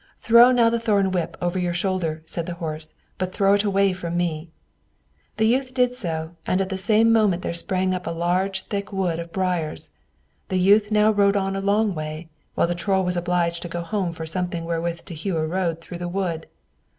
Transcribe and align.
"Throw 0.19 0.51
now 0.51 0.71
the 0.71 0.79
thorn 0.79 1.11
whip 1.11 1.37
over 1.43 1.59
your 1.59 1.75
shoulder," 1.75 2.23
said 2.25 2.47
the 2.47 2.55
horse, 2.55 2.95
"but 3.19 3.31
throw 3.31 3.53
it 3.53 3.61
far 3.61 3.67
away 3.67 3.93
from 3.93 4.17
me." 4.17 4.49
The 5.37 5.45
youth 5.45 5.75
did 5.75 5.95
so, 5.95 6.31
and 6.47 6.59
at 6.59 6.69
the 6.69 6.77
same 6.79 7.13
moment 7.13 7.43
there 7.43 7.53
sprang 7.53 7.93
up 7.93 8.07
a 8.07 8.09
large 8.09 8.65
thick 8.65 8.91
wood 8.91 9.19
of 9.19 9.31
briars. 9.31 9.91
The 10.49 10.57
youth 10.57 10.89
now 10.89 11.11
rode 11.11 11.37
on 11.37 11.55
a 11.55 11.61
long 11.61 11.93
way, 11.93 12.29
while 12.55 12.65
the 12.65 12.73
Troll 12.73 13.03
was 13.05 13.15
obliged 13.15 13.61
to 13.61 13.69
go 13.69 13.81
home 13.83 14.11
for 14.11 14.25
something 14.25 14.65
wherewith 14.65 15.05
to 15.05 15.13
hew 15.13 15.37
a 15.37 15.45
road 15.45 15.81
through 15.81 15.99
the 15.99 16.07
wood. 16.09 16.47